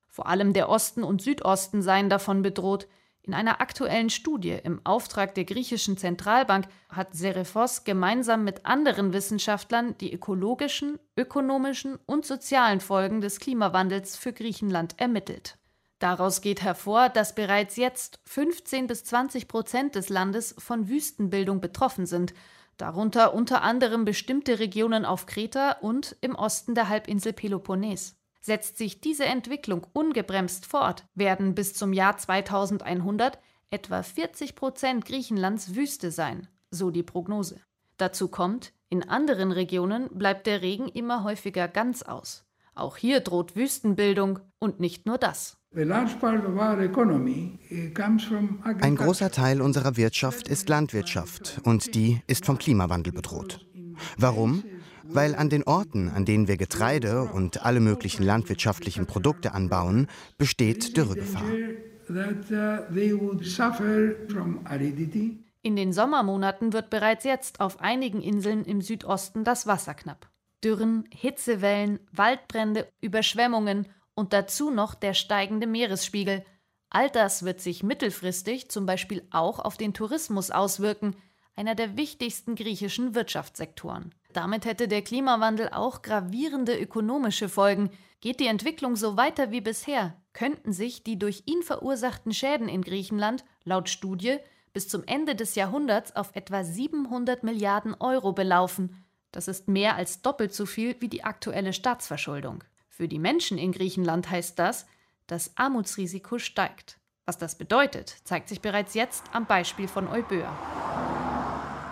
Vor 0.08 0.28
allem 0.28 0.54
der 0.54 0.70
Osten 0.70 1.04
und 1.04 1.22
Südosten 1.22 1.82
seien 1.82 2.10
davon 2.10 2.42
bedroht. 2.42 2.88
In 3.22 3.34
einer 3.34 3.62
aktuellen 3.62 4.10
Studie 4.10 4.58
im 4.64 4.82
Auftrag 4.86 5.36
der 5.36 5.46
griechischen 5.46 5.98
Zentralbank 5.98 6.68
hat 6.90 7.14
Serefos 7.14 7.84
gemeinsam 7.84 8.44
mit 8.44 8.66
anderen 8.66 9.14
Wissenschaftlern 9.14 9.98
die 10.00 10.14
ökologischen, 10.14 11.00
ökonomischen 11.18 12.00
und 12.06 12.26
sozialen 12.26 12.80
Folgen 12.80 13.22
des 13.22 13.40
Klimawandels 13.40 14.16
für 14.16 14.34
Griechenland 14.34 14.96
ermittelt. 14.98 15.58
Daraus 16.00 16.42
geht 16.42 16.62
hervor, 16.62 17.10
dass 17.10 17.36
bereits 17.36 17.76
jetzt 17.76 18.22
15 18.26 18.88
bis 18.88 19.04
20 19.04 19.48
Prozent 19.48 19.96
des 19.96 20.10
Landes 20.10 20.56
von 20.58 20.88
Wüstenbildung 20.88 21.60
betroffen 21.60 22.06
sind 22.06 22.34
darunter 22.80 23.34
unter 23.34 23.62
anderem 23.62 24.06
bestimmte 24.06 24.60
Regionen 24.60 25.06
auf 25.06 25.26
Kreta 25.26 25.74
und 25.82 26.16
im 26.22 26.36
Osten 26.36 26.76
der 26.76 26.90
Halbinsel 26.90 27.34
Peloponnes. 27.34 28.16
Setzt 28.42 28.78
sich 28.78 29.02
diese 29.02 29.26
Entwicklung 29.26 29.86
ungebremst 29.94 30.66
fort, 30.66 31.06
werden 31.14 31.56
bis 31.56 31.74
zum 31.74 31.94
Jahr 31.94 32.18
2100 32.18 33.40
etwa 33.70 34.02
40 34.02 34.56
Prozent 34.56 35.06
Griechenlands 35.06 35.76
Wüste 35.76 36.12
sein, 36.12 36.48
so 36.72 36.90
die 36.90 37.04
Prognose. 37.04 37.60
Dazu 37.98 38.30
kommt, 38.30 38.74
in 38.90 39.08
anderen 39.08 39.52
Regionen 39.52 40.10
bleibt 40.10 40.48
der 40.48 40.62
Regen 40.62 40.88
immer 40.88 41.24
häufiger 41.24 41.68
ganz 41.68 42.02
aus. 42.02 42.46
Auch 42.74 42.98
hier 42.98 43.20
droht 43.20 43.56
Wüstenbildung 43.56 44.40
und 44.58 44.80
nicht 44.80 45.06
nur 45.06 45.18
das. 45.18 45.58
Ein 48.82 48.96
großer 48.96 49.32
Teil 49.32 49.62
unserer 49.62 49.98
Wirtschaft 49.98 50.48
ist 50.48 50.70
Landwirtschaft 50.70 51.62
und 51.64 51.94
die 51.94 52.22
ist 52.26 52.46
vom 52.46 52.58
Klimawandel 52.58 53.14
bedroht. 53.14 53.68
Warum? 54.18 54.64
Weil 55.12 55.34
an 55.34 55.50
den 55.50 55.64
Orten, 55.64 56.10
an 56.10 56.26
denen 56.26 56.48
wir 56.48 56.58
Getreide 56.58 57.24
und 57.24 57.66
alle 57.66 57.80
möglichen 57.80 58.24
landwirtschaftlichen 58.24 59.08
Produkte 59.08 59.54
anbauen, 59.54 60.08
besteht 60.38 60.96
Dürregefahr. 60.96 61.44
In 65.62 65.76
den 65.76 65.94
Sommermonaten 65.94 66.74
wird 66.74 66.90
bereits 66.90 67.24
jetzt 67.24 67.60
auf 67.60 67.80
einigen 67.82 68.22
Inseln 68.22 68.64
im 68.66 68.82
Südosten 68.82 69.44
das 69.44 69.66
Wasser 69.66 69.96
knapp. 69.96 70.30
Dürren, 70.64 71.06
Hitzewellen, 71.12 72.00
Waldbrände, 72.12 72.88
Überschwemmungen 73.02 73.88
und 74.14 74.32
dazu 74.34 74.70
noch 74.70 74.94
der 74.94 75.14
steigende 75.14 75.66
Meeresspiegel. 75.66 76.46
All 76.90 77.10
das 77.10 77.44
wird 77.44 77.62
sich 77.62 77.82
mittelfristig 77.82 78.70
zum 78.70 78.86
Beispiel 78.86 79.28
auch 79.32 79.60
auf 79.60 79.78
den 79.78 79.94
Tourismus 79.94 80.52
auswirken, 80.52 81.16
einer 81.56 81.76
der 81.76 81.98
wichtigsten 81.98 82.56
griechischen 82.56 83.16
Wirtschaftssektoren. 83.16 84.14
Damit 84.34 84.66
hätte 84.66 84.88
der 84.88 85.02
Klimawandel 85.02 85.70
auch 85.70 86.02
gravierende 86.02 86.80
ökonomische 86.80 87.50
Folgen. 87.50 87.90
Geht 88.22 88.40
die 88.40 88.48
Entwicklung 88.48 88.96
so 88.96 89.18
weiter 89.18 89.52
wie 89.52 89.62
bisher, 89.62 90.16
könnten 90.34 90.72
sich 90.72 91.04
die 91.04 91.18
durch 91.18 91.44
ihn 91.46 91.64
verursachten 91.64 92.34
Schäden 92.34 92.70
in 92.70 92.82
Griechenland 92.82 93.44
laut 93.64 93.90
Studie 93.90 94.38
bis 94.72 94.88
zum 94.88 95.04
Ende 95.06 95.36
des 95.36 95.56
Jahrhunderts 95.56 96.16
auf 96.16 96.36
etwa 96.36 96.64
700 96.64 97.44
Milliarden 97.44 97.96
Euro 98.00 98.34
belaufen. 98.34 99.04
Das 99.32 99.48
ist 99.48 99.68
mehr 99.68 99.96
als 99.96 100.22
doppelt 100.22 100.54
so 100.54 100.66
viel 100.66 100.96
wie 101.00 101.08
die 101.08 101.24
aktuelle 101.24 101.74
Staatsverschuldung. 101.74 102.64
Für 102.88 103.08
die 103.08 103.20
Menschen 103.20 103.58
in 103.58 103.72
Griechenland 103.72 104.30
heißt 104.30 104.60
das, 104.60 104.86
das 105.28 105.56
Armutsrisiko 105.56 106.38
steigt. 106.40 107.00
Was 107.26 107.38
das 107.38 107.58
bedeutet, 107.58 108.10
zeigt 108.24 108.50
sich 108.50 108.62
bereits 108.62 108.94
jetzt 108.96 109.24
am 109.34 109.46
Beispiel 109.46 109.88
von 109.88 110.08
Euböa. 110.08 110.52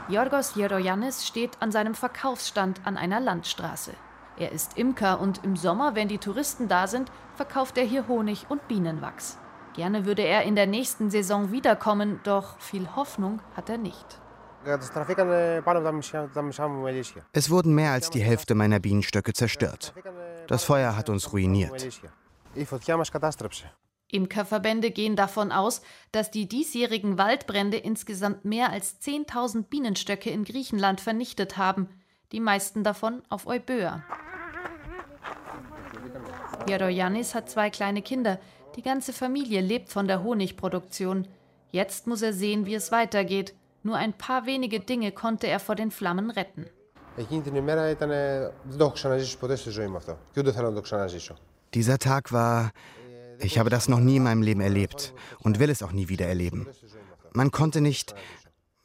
Yorgos 0.10 0.56
Jeroyannis 0.56 1.28
steht 1.28 1.62
an 1.62 1.72
seinem 1.72 1.94
Verkaufsstand 1.94 2.80
an 2.86 2.96
einer 2.96 3.20
Landstraße. 3.20 3.92
Er 4.38 4.54
ist 4.54 4.78
Imker 4.78 5.20
und 5.20 5.44
im 5.44 5.58
Sommer, 5.58 5.96
wenn 5.96 6.08
die 6.08 6.18
Touristen 6.18 6.70
da 6.70 6.88
sind, 6.88 7.12
verkauft 7.36 7.78
er 7.78 7.84
hier 7.84 8.08
Honig 8.08 8.46
und 8.48 8.66
Bienenwachs. 8.70 9.38
Gerne 9.74 10.06
würde 10.06 10.22
er 10.22 10.44
in 10.44 10.56
der 10.56 10.66
nächsten 10.66 11.10
Saison 11.10 11.52
wiederkommen, 11.52 12.22
doch 12.24 12.58
viel 12.60 12.88
Hoffnung 12.96 13.42
hat 13.56 13.70
er 13.70 13.78
nicht. 13.78 14.22
Es 17.34 17.50
wurden 17.50 17.76
mehr 17.76 17.92
als 17.92 18.10
die 18.10 18.22
Hälfte 18.22 18.56
meiner 18.56 18.80
Bienenstöcke 18.80 19.34
zerstört. 19.34 19.94
Das 20.48 20.64
Feuer 20.64 20.96
hat 20.96 21.10
uns 21.10 21.34
ruiniert. 21.34 21.86
Imkerverbände 24.12 24.92
gehen 24.92 25.16
davon 25.16 25.52
aus, 25.52 25.82
dass 26.12 26.32
die 26.32 26.48
diesjährigen 26.48 27.18
Waldbrände 27.18 27.78
insgesamt 27.78 28.46
mehr 28.46 28.72
als 28.72 29.02
10.000 29.02 29.64
Bienenstöcke 29.64 30.30
in 30.30 30.46
Griechenland 30.46 31.02
vernichtet 31.02 31.58
haben, 31.58 31.90
die 32.32 32.40
meisten 32.40 32.84
davon 32.84 33.22
auf 33.30 33.48
Euböa. 33.48 34.04
Jeroyannis 36.68 37.36
hat 37.36 37.50
zwei 37.50 37.70
kleine 37.70 38.02
Kinder. 38.02 38.40
Die 38.76 38.82
ganze 38.82 39.14
Familie 39.14 39.62
lebt 39.62 39.90
von 39.90 40.08
der 40.08 40.24
Honigproduktion. 40.24 41.28
Jetzt 41.72 42.08
muss 42.08 42.22
er 42.22 42.34
sehen, 42.34 42.66
wie 42.66 42.76
es 42.76 42.92
weitergeht. 42.92 43.54
Nur 43.84 43.96
ein 43.96 44.14
paar 44.14 44.46
wenige 44.46 44.80
Dinge 44.80 45.12
konnte 45.12 45.48
er 45.48 45.60
vor 45.60 45.76
den 45.76 45.92
Flammen 45.92 46.30
retten. 46.30 46.66
Dieser 51.74 51.98
Tag 51.98 52.32
war. 52.32 52.72
Ich 53.40 53.60
habe 53.60 53.70
das 53.70 53.88
noch 53.88 54.00
nie 54.00 54.18
in 54.18 54.24
meinem 54.24 54.42
Leben 54.42 54.62
erlebt 54.62 55.14
und 55.40 55.60
will 55.60 55.70
es 55.70 55.84
auch 55.84 55.92
nie 55.92 56.10
wieder 56.10 56.26
erleben. 56.26 56.68
Man 57.34 57.52
konnte 57.52 57.82
nicht. 57.82 58.16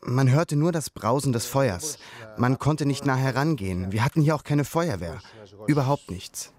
Man 0.00 0.30
hörte 0.30 0.56
nur 0.56 0.72
das 0.72 0.90
Brausen 0.90 1.32
des 1.32 1.46
Feuers. 1.46 1.98
Man 2.36 2.58
konnte 2.58 2.86
nicht 2.86 3.06
nah 3.06 3.16
herangehen. 3.16 3.92
Wir 3.92 4.04
hatten 4.04 4.20
hier 4.20 4.34
auch 4.34 4.44
keine 4.44 4.64
Feuerwehr. 4.64 5.20
Überhaupt 5.66 6.10
nichts. 6.10 6.52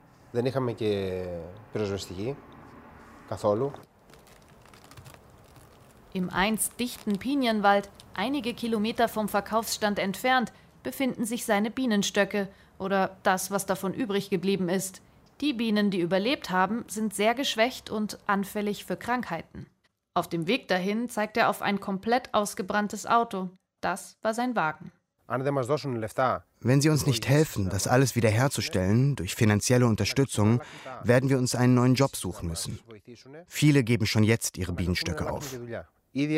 Im 6.14 6.30
einst 6.30 6.80
dichten 6.80 7.18
Pinienwald, 7.20 7.90
einige 8.14 8.54
Kilometer 8.54 9.08
vom 9.08 9.28
Verkaufsstand 9.28 10.00
entfernt, 10.00 10.54
befinden 10.84 11.26
sich 11.26 11.46
seine 11.46 11.72
Bienenstöcke 11.72 12.50
oder 12.78 13.18
das, 13.24 13.52
was 13.52 13.66
davon 13.66 13.94
übrig 13.94 14.30
geblieben 14.30 14.70
ist. 14.70 15.02
Die 15.44 15.52
Bienen, 15.52 15.92
die 15.92 16.00
überlebt 16.00 16.52
haben, 16.52 16.86
sind 16.88 17.14
sehr 17.14 17.36
geschwächt 17.36 17.90
und 17.90 18.18
anfällig 18.28 18.86
für 18.86 18.96
Krankheiten. 18.96 19.68
Auf 20.14 20.30
dem 20.30 20.48
Weg 20.48 20.70
dahin 20.70 21.10
zeigt 21.10 21.36
er 21.36 21.50
auf 21.50 21.62
ein 21.62 21.82
komplett 21.82 22.34
ausgebranntes 22.34 23.06
Auto. 23.06 23.50
Das 23.82 24.16
war 24.22 24.34
sein 24.34 24.56
Wagen. 24.56 24.94
Wenn 25.28 26.80
Sie 26.80 26.90
uns 26.90 27.06
nicht 27.06 27.28
helfen, 27.28 27.70
das 27.70 27.88
alles 27.88 28.16
wiederherzustellen 28.16 29.18
durch 29.18 29.36
finanzielle 29.36 29.86
Unterstützung, 29.86 30.62
werden 31.04 31.30
wir 31.30 31.38
uns 31.38 31.56
einen 31.56 31.76
neuen 31.76 31.96
Job 31.96 32.16
suchen 32.16 32.48
müssen. 32.48 32.80
Viele 33.48 33.84
geben 33.84 34.06
schon 34.06 34.24
jetzt 34.24 34.58
ihre 34.58 34.72
Bienenstöcke 34.72 35.30
auf. 35.30 35.54
Die 36.14 36.38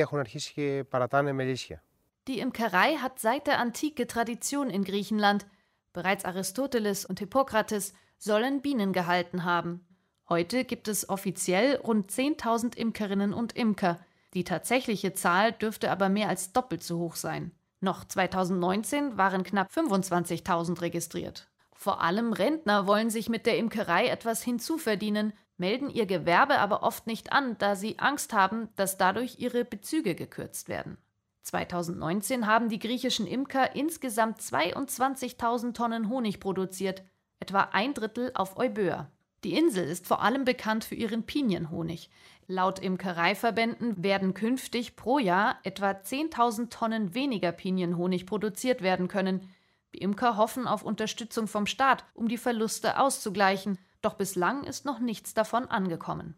Imkerei 2.40 2.96
hat 2.96 3.20
seit 3.20 3.46
der 3.46 3.60
Antike 3.60 4.08
Tradition 4.08 4.72
in 4.72 4.84
Griechenland. 4.84 5.46
Bereits 5.94 6.26
Aristoteles 6.26 7.06
und 7.06 7.20
Hippokrates 7.20 7.94
sollen 8.18 8.62
Bienen 8.62 8.94
gehalten 8.94 9.44
haben. 9.44 9.86
Heute 10.28 10.66
gibt 10.66 10.88
es 10.88 11.08
offiziell 11.08 11.76
rund 11.78 12.12
10.000 12.12 12.76
Imkerinnen 12.76 13.34
und 13.34 13.56
Imker. 13.56 14.00
Die 14.34 14.44
tatsächliche 14.44 15.14
Zahl 15.14 15.52
dürfte 15.52 15.92
aber 15.92 16.10
mehr 16.10 16.30
als 16.30 16.52
doppelt 16.52 16.84
so 16.84 17.00
hoch 17.00 17.16
sein. 17.16 17.52
Noch 17.80 18.04
2019 18.04 19.18
waren 19.18 19.44
knapp 19.44 19.70
25.000 19.72 20.82
registriert. 20.82 21.48
Vor 21.74 22.02
allem 22.02 22.34
Rentner 22.34 22.88
wollen 22.88 23.10
sich 23.10 23.30
mit 23.30 23.46
der 23.46 23.58
Imkerei 23.58 24.08
etwas 24.08 24.42
hinzuverdienen, 24.42 25.34
melden 25.58 25.90
ihr 25.90 26.06
Gewerbe 26.06 26.58
aber 26.58 26.84
oft 26.84 27.06
nicht 27.06 27.32
an, 27.32 27.58
da 27.60 27.76
sie 27.76 28.00
Angst 28.00 28.34
haben, 28.34 28.70
dass 28.76 28.98
dadurch 28.98 29.40
ihre 29.40 29.64
Bezüge 29.66 30.16
gekürzt 30.16 30.68
werden. 30.68 30.98
2019 31.44 32.48
haben 32.48 32.70
die 32.70 32.80
griechischen 32.80 33.28
Imker 33.28 33.76
insgesamt 33.76 34.40
22.000 34.42 35.74
Tonnen 35.74 36.10
Honig 36.10 36.40
produziert, 36.40 37.04
etwa 37.46 37.70
ein 37.74 37.94
Drittel 37.94 38.32
auf 38.34 38.58
Euböa. 38.58 39.12
Die 39.44 39.54
Insel 39.54 39.88
ist 39.88 40.08
vor 40.08 40.24
allem 40.24 40.46
bekannt 40.46 40.84
für 40.84 40.96
ihren 40.96 41.28
Pinienhonig. 41.28 42.10
Laut 42.48 42.80
Imkereiverbänden 42.80 44.04
werden 44.04 44.34
künftig 44.34 44.96
pro 44.96 45.20
Jahr 45.20 45.60
etwa 45.62 45.92
10.000 45.92 46.72
Tonnen 46.72 47.14
weniger 47.14 47.52
Pinienhonig 47.52 48.26
produziert 48.26 48.82
werden 48.82 49.08
können. 49.08 49.54
Die 49.94 50.00
Imker 50.00 50.38
hoffen 50.38 50.66
auf 50.66 50.82
Unterstützung 50.82 51.48
vom 51.48 51.68
Staat, 51.68 52.04
um 52.16 52.28
die 52.28 52.40
Verluste 52.40 53.00
auszugleichen, 53.00 53.78
doch 54.02 54.16
bislang 54.16 54.64
ist 54.64 54.84
noch 54.84 54.98
nichts 54.98 55.36
davon 55.36 55.68
angekommen. 55.68 56.34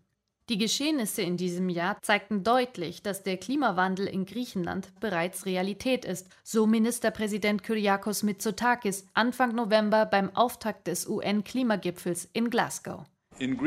Die 0.49 0.57
Geschehnisse 0.57 1.23
in 1.23 1.35
diesem 1.35 1.67
Jahr 1.67 1.97
zeigten 2.01 2.41
deutlich, 2.41 3.01
dass 3.01 3.21
der 3.21 3.35
Klimawandel 3.35 4.07
in 4.07 4.25
Griechenland 4.25 4.97
bereits 5.01 5.45
Realität 5.45 6.05
ist, 6.05 6.27
so 6.41 6.65
Ministerpräsident 6.65 7.63
Kyriakos 7.63 8.23
Mitsotakis 8.23 9.05
Anfang 9.13 9.53
November 9.53 10.05
beim 10.05 10.33
Auftakt 10.37 10.87
des 10.87 11.05
UN-Klimagipfels 11.05 12.29
in 12.31 12.49
Glasgow. 12.49 13.03
In 13.39 13.57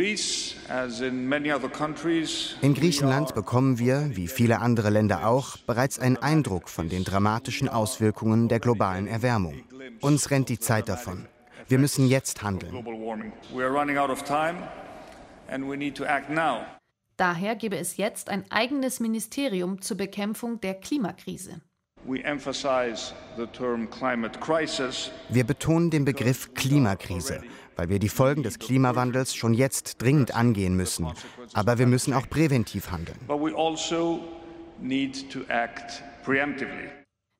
Griechenland 2.74 3.34
bekommen 3.34 3.78
wir, 3.78 4.10
wie 4.16 4.26
viele 4.26 4.60
andere 4.60 4.88
Länder 4.88 5.28
auch, 5.28 5.58
bereits 5.58 5.98
einen 5.98 6.16
Eindruck 6.16 6.70
von 6.70 6.88
den 6.88 7.04
dramatischen 7.04 7.68
Auswirkungen 7.68 8.48
der 8.48 8.58
globalen 8.58 9.06
Erwärmung. 9.06 9.62
Uns 10.00 10.30
rennt 10.30 10.48
die 10.48 10.58
Zeit 10.58 10.88
davon. 10.88 11.26
Wir 11.68 11.78
müssen 11.78 12.08
jetzt 12.08 12.42
handeln. 12.42 12.74
Daher 17.16 17.54
gebe 17.54 17.76
es 17.76 17.96
jetzt 17.96 18.30
ein 18.30 18.44
eigenes 18.50 19.00
Ministerium 19.00 19.82
zur 19.82 19.96
Bekämpfung 19.96 20.60
der 20.60 20.74
Klimakrise. 20.74 21.60
Wir 25.28 25.44
betonen 25.44 25.90
den 25.90 26.04
Begriff 26.06 26.54
Klimakrise, 26.54 27.42
weil 27.76 27.88
wir 27.90 27.98
die 27.98 28.08
Folgen 28.08 28.42
des 28.42 28.58
Klimawandels 28.58 29.34
schon 29.34 29.52
jetzt 29.52 30.00
dringend 30.00 30.34
angehen 30.34 30.76
müssen. 30.76 31.12
Aber 31.52 31.78
wir 31.78 31.86
müssen 31.86 32.14
auch 32.14 32.28
präventiv 32.28 32.90
handeln. 32.90 33.18
Also 33.28 33.50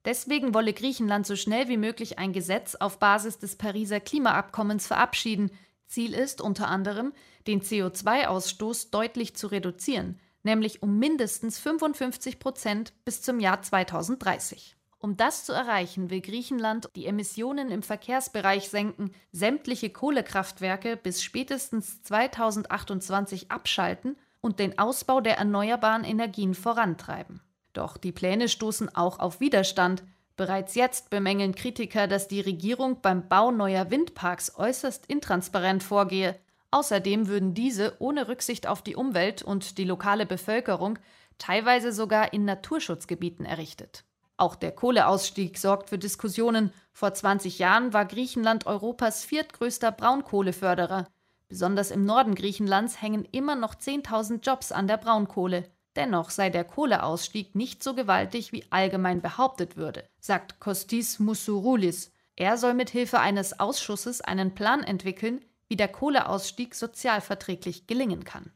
Deswegen 0.05 0.55
wolle 0.55 0.73
Griechenland 0.73 1.27
so 1.27 1.37
schnell 1.37 1.68
wie 1.68 1.77
möglich 1.77 2.18
ein 2.18 2.33
Gesetz 2.33 2.75
auf 2.75 2.99
Basis 2.99 3.38
des 3.38 3.57
Pariser 3.57 4.01
Klimaabkommens 4.01 4.87
verabschieden. 4.87 5.51
Ziel 5.90 6.14
ist 6.14 6.40
unter 6.40 6.68
anderem, 6.68 7.12
den 7.46 7.61
CO2-Ausstoß 7.61 8.90
deutlich 8.90 9.35
zu 9.37 9.48
reduzieren, 9.48 10.18
nämlich 10.42 10.83
um 10.83 10.98
mindestens 10.98 11.59
55 11.59 12.38
Prozent 12.38 12.92
bis 13.05 13.22
zum 13.22 13.40
Jahr 13.40 13.61
2030. 13.61 14.76
Um 14.98 15.16
das 15.16 15.44
zu 15.44 15.53
erreichen, 15.53 16.11
will 16.11 16.20
Griechenland 16.20 16.88
die 16.94 17.07
Emissionen 17.07 17.70
im 17.70 17.83
Verkehrsbereich 17.83 18.68
senken, 18.68 19.12
sämtliche 19.33 19.90
Kohlekraftwerke 19.90 20.96
bis 20.96 21.22
spätestens 21.22 22.03
2028 22.03 23.50
abschalten 23.50 24.16
und 24.42 24.59
den 24.59 24.79
Ausbau 24.79 25.20
der 25.20 25.38
erneuerbaren 25.38 26.05
Energien 26.05 26.55
vorantreiben. 26.55 27.40
Doch 27.72 27.96
die 27.96 28.12
Pläne 28.12 28.48
stoßen 28.48 28.94
auch 28.94 29.18
auf 29.18 29.40
Widerstand. 29.40 30.03
Bereits 30.40 30.74
jetzt 30.74 31.11
bemängeln 31.11 31.55
Kritiker, 31.55 32.07
dass 32.07 32.26
die 32.26 32.40
Regierung 32.40 33.03
beim 33.03 33.29
Bau 33.29 33.50
neuer 33.50 33.90
Windparks 33.90 34.57
äußerst 34.57 35.05
intransparent 35.05 35.83
vorgehe. 35.83 36.35
Außerdem 36.70 37.29
würden 37.29 37.53
diese 37.53 37.96
ohne 37.98 38.26
Rücksicht 38.26 38.66
auf 38.66 38.81
die 38.81 38.96
Umwelt 38.96 39.42
und 39.42 39.76
die 39.76 39.85
lokale 39.85 40.24
Bevölkerung 40.24 40.98
teilweise 41.37 41.92
sogar 41.92 42.33
in 42.33 42.46
Naturschutzgebieten 42.46 43.44
errichtet. 43.44 44.05
Auch 44.38 44.57
der 44.57 44.72
Kohleausstieg 44.72 45.59
sorgt 45.59 45.90
für 45.90 45.98
Diskussionen. 45.98 46.72
Vor 46.94 47.12
20 47.12 47.59
Jahren 47.59 47.92
war 47.92 48.07
Griechenland 48.07 48.64
Europas 48.64 49.26
viertgrößter 49.26 49.92
Braunkohleförderer. 49.92 51.07
Besonders 51.50 51.90
im 51.90 52.07
Norden 52.07 52.35
Griechenlands 52.35 53.03
hängen 53.03 53.29
immer 53.31 53.57
noch 53.57 53.74
10.000 53.74 54.40
Jobs 54.40 54.72
an 54.72 54.87
der 54.87 54.96
Braunkohle. 54.96 55.68
Dennoch 55.96 56.31
sei 56.31 56.50
der 56.50 56.64
Kohleausstieg 56.64 57.55
nicht 57.55 57.83
so 57.83 57.94
gewaltig, 57.94 58.53
wie 58.53 58.64
allgemein 58.70 59.20
behauptet 59.20 59.76
würde, 59.76 60.05
sagt 60.20 60.61
Kostis 60.61 61.18
Musurulis. 61.18 62.12
Er 62.37 62.57
soll 62.57 62.74
mit 62.74 62.90
Hilfe 62.90 63.18
eines 63.18 63.59
Ausschusses 63.59 64.20
einen 64.20 64.55
Plan 64.55 64.83
entwickeln, 64.83 65.44
wie 65.68 65.76
der 65.76 65.88
Kohleausstieg 65.88 66.74
sozialverträglich 66.74 67.87
gelingen 67.87 68.24
kann. 68.24 68.50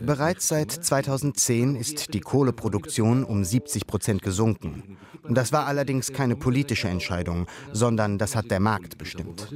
Bereits 0.00 0.48
seit 0.48 0.70
2010 0.70 1.76
ist 1.76 2.14
die 2.14 2.20
Kohleproduktion 2.20 3.24
um 3.24 3.44
70 3.44 3.86
Prozent 3.86 4.22
gesunken. 4.22 4.98
Das 5.28 5.52
war 5.52 5.66
allerdings 5.66 6.12
keine 6.12 6.36
politische 6.36 6.88
Entscheidung, 6.88 7.46
sondern 7.72 8.18
das 8.18 8.36
hat 8.36 8.50
der 8.50 8.60
Markt 8.60 8.98
bestimmt. 8.98 9.48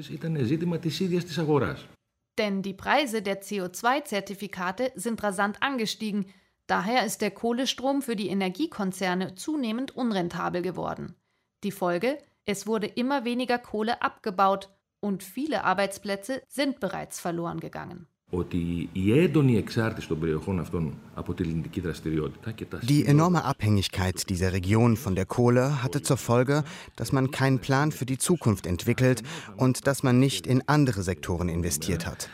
Denn 2.38 2.62
die 2.62 2.74
Preise 2.74 3.22
der 3.22 3.42
CO2-Zertifikate 3.42 4.92
sind 4.94 5.22
rasant 5.22 5.62
angestiegen. 5.62 6.26
Daher 6.66 7.04
ist 7.04 7.20
der 7.20 7.30
Kohlestrom 7.30 8.02
für 8.02 8.16
die 8.16 8.28
Energiekonzerne 8.28 9.34
zunehmend 9.34 9.94
unrentabel 9.94 10.62
geworden. 10.62 11.16
Die 11.64 11.72
Folge? 11.72 12.18
Es 12.44 12.66
wurde 12.66 12.86
immer 12.86 13.24
weniger 13.24 13.58
Kohle 13.58 14.02
abgebaut 14.02 14.70
und 15.00 15.22
viele 15.22 15.64
Arbeitsplätze 15.64 16.42
sind 16.48 16.80
bereits 16.80 17.20
verloren 17.20 17.60
gegangen. 17.60 18.08
Die 22.82 23.04
enorme 23.04 23.44
Abhängigkeit 23.44 24.30
dieser 24.30 24.52
Region 24.54 24.96
von 24.96 25.14
der 25.14 25.26
Kohle 25.26 25.82
hatte 25.82 26.00
zur 26.00 26.16
Folge, 26.16 26.64
dass 26.96 27.12
man 27.12 27.30
keinen 27.30 27.58
Plan 27.58 27.92
für 27.92 28.06
die 28.06 28.16
Zukunft 28.16 28.66
entwickelt 28.66 29.22
und 29.58 29.86
dass 29.86 30.02
man 30.02 30.18
nicht 30.18 30.46
in 30.46 30.66
andere 30.66 31.02
Sektoren 31.02 31.50
investiert 31.50 32.06
hat. 32.06 32.30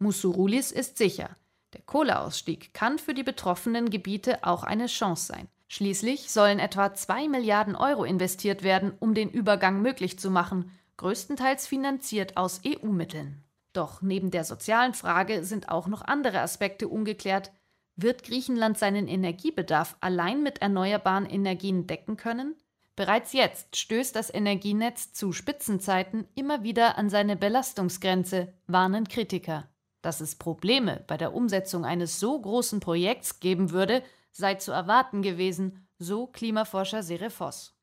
Musurulis 0.00 0.72
ist 0.72 0.98
sicher, 0.98 1.30
der 1.72 1.82
Kohleausstieg 1.82 2.74
kann 2.74 2.98
für 2.98 3.14
die 3.14 3.22
betroffenen 3.22 3.90
Gebiete 3.90 4.42
auch 4.42 4.64
eine 4.64 4.86
Chance 4.86 5.26
sein. 5.26 5.46
Schließlich 5.68 6.30
sollen 6.30 6.58
etwa 6.58 6.92
2 6.92 7.28
Milliarden 7.28 7.76
Euro 7.76 8.02
investiert 8.04 8.64
werden, 8.64 8.92
um 8.98 9.14
den 9.14 9.30
Übergang 9.30 9.80
möglich 9.80 10.18
zu 10.18 10.30
machen, 10.30 10.70
größtenteils 11.02 11.66
finanziert 11.66 12.36
aus 12.36 12.60
EU-Mitteln. 12.64 13.42
Doch 13.72 14.02
neben 14.02 14.30
der 14.30 14.44
sozialen 14.44 14.94
Frage 14.94 15.42
sind 15.42 15.68
auch 15.68 15.88
noch 15.88 16.02
andere 16.02 16.40
Aspekte 16.40 16.86
ungeklärt. 16.86 17.50
Wird 17.96 18.22
Griechenland 18.22 18.78
seinen 18.78 19.08
Energiebedarf 19.08 19.96
allein 20.00 20.44
mit 20.44 20.62
erneuerbaren 20.62 21.26
Energien 21.26 21.88
decken 21.88 22.16
können? 22.16 22.54
Bereits 22.94 23.32
jetzt 23.32 23.76
stößt 23.76 24.14
das 24.14 24.32
Energienetz 24.32 25.12
zu 25.12 25.32
Spitzenzeiten 25.32 26.28
immer 26.36 26.62
wieder 26.62 26.96
an 26.98 27.10
seine 27.10 27.36
Belastungsgrenze, 27.36 28.52
warnen 28.68 29.08
Kritiker. 29.08 29.68
Dass 30.02 30.20
es 30.20 30.36
Probleme 30.36 31.02
bei 31.08 31.16
der 31.16 31.34
Umsetzung 31.34 31.84
eines 31.84 32.20
so 32.20 32.40
großen 32.40 32.78
Projekts 32.78 33.40
geben 33.40 33.72
würde, 33.72 34.04
sei 34.30 34.54
zu 34.54 34.70
erwarten 34.70 35.22
gewesen, 35.22 35.88
so 35.98 36.28
Klimaforscher 36.28 37.02
Serefos. 37.02 37.76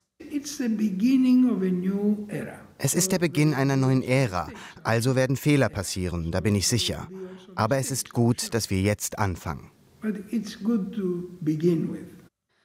Es 2.78 2.94
ist 2.94 3.12
der 3.12 3.20
Beginn 3.20 3.54
einer 3.54 3.76
neuen 3.76 4.04
Ära, 4.04 4.50
also 4.84 5.16
werden 5.16 5.36
Fehler 5.36 5.70
passieren, 5.70 6.32
da 6.32 6.40
bin 6.40 6.56
ich 6.56 6.68
sicher. 6.68 7.08
Aber 7.56 7.78
es 7.78 7.90
ist 7.90 8.12
gut, 8.12 8.54
dass 8.54 8.70
wir 8.70 8.82
jetzt 8.82 9.18
anfangen. 9.18 9.72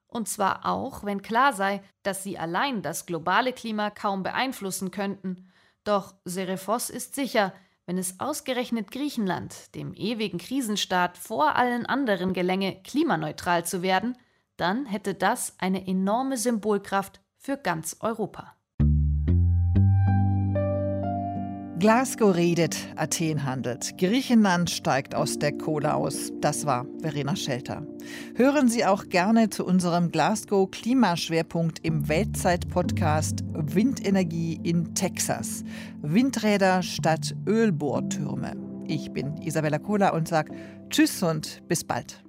Und 0.08 0.28
zwar 0.28 0.66
auch, 0.66 1.04
wenn 1.04 1.22
klar 1.22 1.52
sei, 1.52 1.82
dass 2.02 2.22
sie 2.22 2.38
allein 2.38 2.82
das 2.82 3.06
globale 3.06 3.52
Klima 3.52 3.90
kaum 3.90 4.22
beeinflussen 4.22 4.90
könnten. 4.90 5.48
Doch 5.84 6.14
Serefos 6.24 6.90
ist 6.90 7.14
sicher, 7.14 7.52
wenn 7.86 7.98
es 7.98 8.20
ausgerechnet 8.20 8.90
Griechenland, 8.90 9.74
dem 9.74 9.94
ewigen 9.94 10.38
Krisenstaat, 10.38 11.18
vor 11.18 11.56
allen 11.56 11.86
anderen 11.86 12.32
gelänge, 12.32 12.80
klimaneutral 12.82 13.64
zu 13.66 13.82
werden, 13.82 14.16
dann 14.56 14.86
hätte 14.86 15.14
das 15.14 15.54
eine 15.58 15.86
enorme 15.86 16.36
Symbolkraft 16.36 17.20
für 17.44 17.58
ganz 17.58 17.96
Europa. 18.00 18.54
Glasgow 21.78 22.34
redet, 22.34 22.74
Athen 22.96 23.44
handelt. 23.44 23.98
Griechenland 23.98 24.70
steigt 24.70 25.14
aus 25.14 25.38
der 25.38 25.52
Kohle 25.52 25.94
aus. 25.94 26.30
Das 26.40 26.64
war 26.64 26.86
Verena 27.02 27.36
Schelter. 27.36 27.86
Hören 28.34 28.68
Sie 28.68 28.86
auch 28.86 29.10
gerne 29.10 29.50
zu 29.50 29.66
unserem 29.66 30.10
Glasgow 30.10 30.70
Klimaschwerpunkt 30.70 31.80
im 31.82 32.08
Weltzeit-Podcast 32.08 33.44
Windenergie 33.52 34.58
in 34.62 34.94
Texas. 34.94 35.64
Windräder 36.00 36.82
statt 36.82 37.36
Ölbohrtürme. 37.46 38.56
Ich 38.86 39.12
bin 39.12 39.36
Isabella 39.42 39.78
Kohler 39.78 40.14
und 40.14 40.28
sage 40.28 40.54
Tschüss 40.88 41.22
und 41.22 41.62
bis 41.68 41.84
bald. 41.84 42.23